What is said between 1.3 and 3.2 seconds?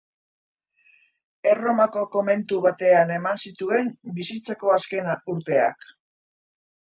Erromako komentu batean